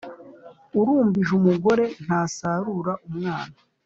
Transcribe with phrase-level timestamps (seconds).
[0.79, 3.55] Urumbije umugore ntasarura umwana.